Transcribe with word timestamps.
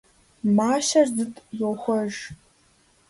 Мащэр 0.55 1.07
зытӀ 1.15 1.41
йохуэж. 1.59 2.13